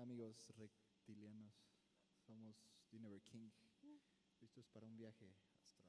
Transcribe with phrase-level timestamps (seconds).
[0.00, 1.52] Amigos reptilianos,
[2.26, 2.56] somos
[2.90, 3.50] Dinever King,
[4.40, 5.30] listos para un viaje
[5.62, 5.79] hasta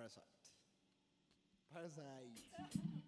[0.00, 0.24] Parasite.
[1.70, 2.99] Parasite.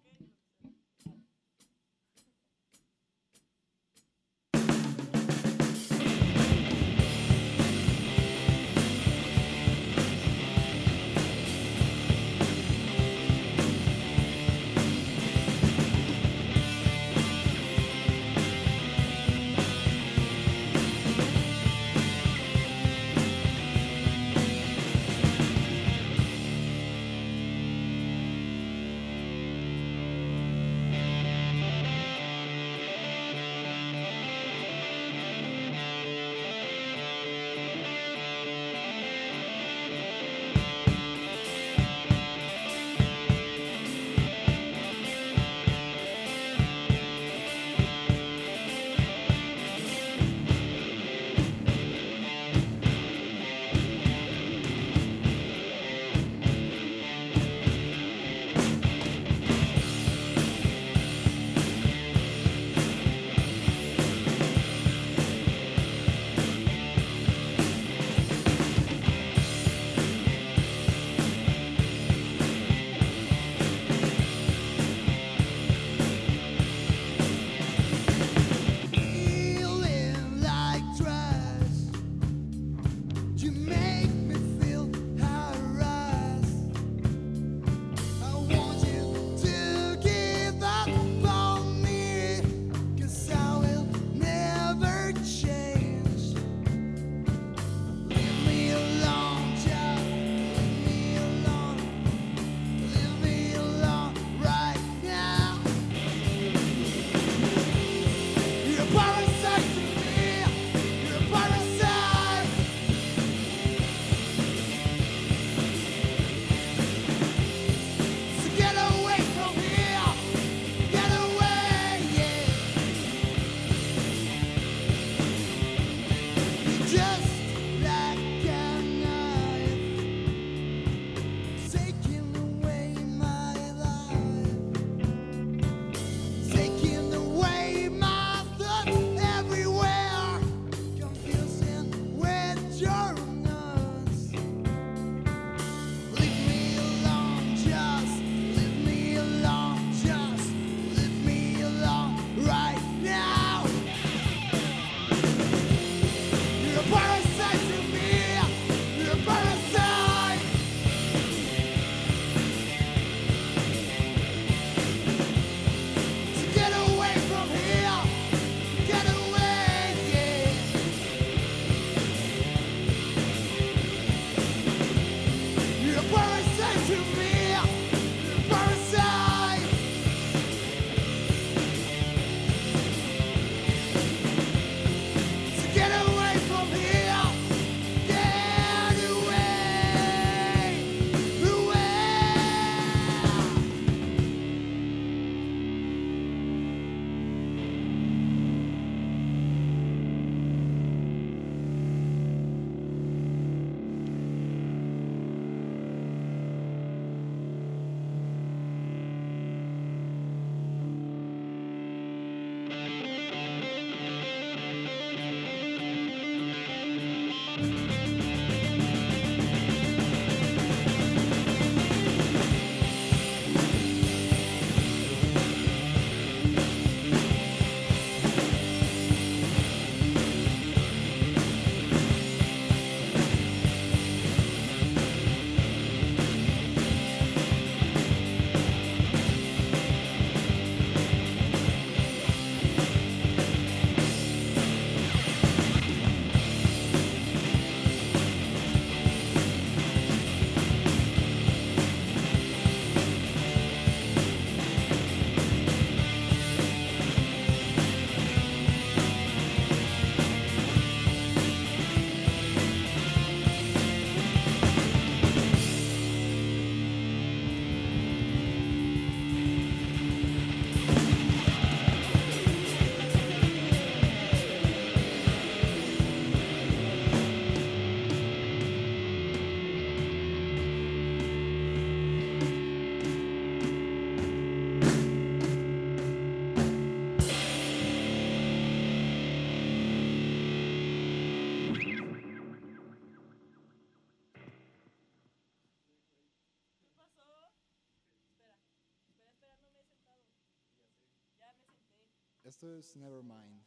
[302.43, 303.65] Esto es Nevermind.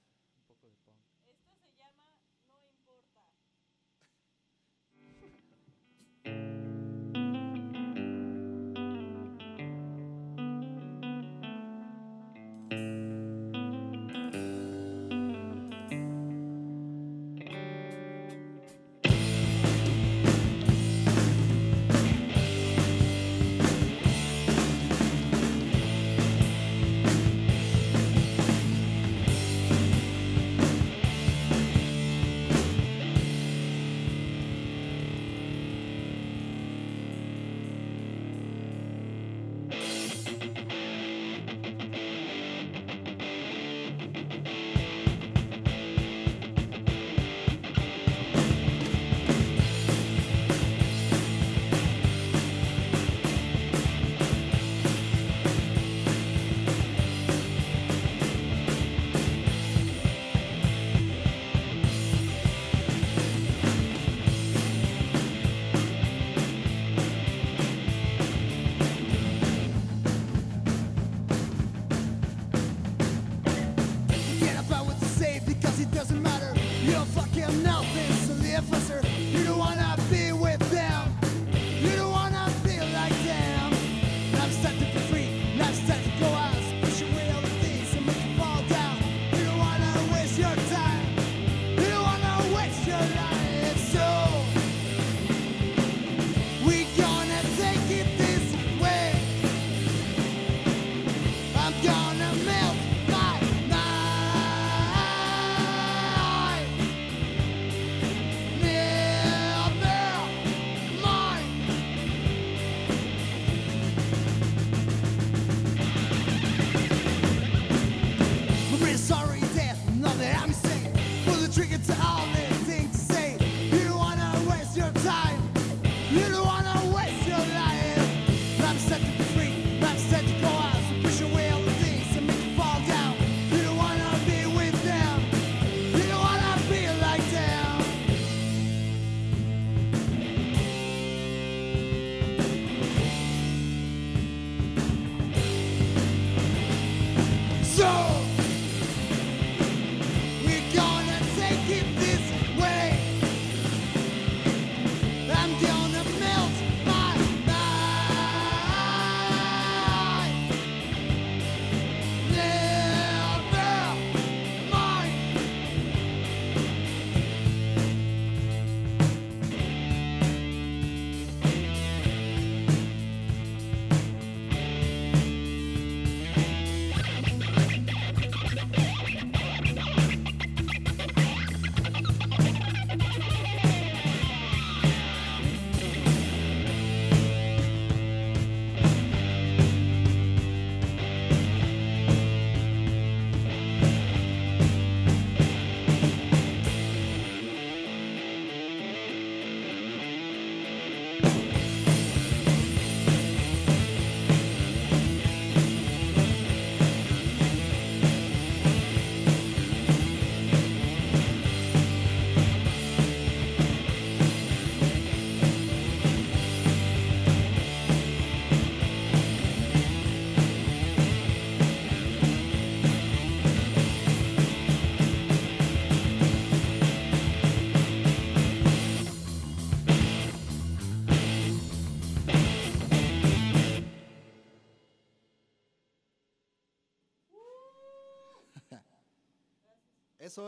[240.37, 240.43] ¿Qué?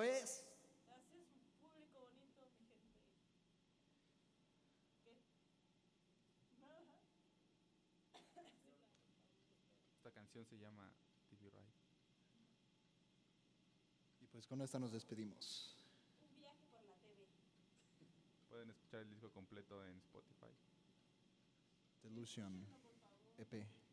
[6.60, 7.00] Nada.
[9.96, 10.92] Esta canción se llama
[11.30, 11.62] TV Ride.
[14.20, 15.74] Y pues con esta nos despedimos.
[16.20, 17.26] Un viaje por la TV.
[18.50, 20.52] Pueden escuchar el disco completo en Spotify.
[22.02, 22.66] Delusion
[23.38, 23.87] EP.